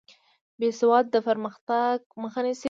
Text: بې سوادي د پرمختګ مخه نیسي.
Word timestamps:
بې 0.59 0.69
سوادي 0.79 1.09
د 1.13 1.17
پرمختګ 1.27 1.97
مخه 2.21 2.41
نیسي. 2.45 2.59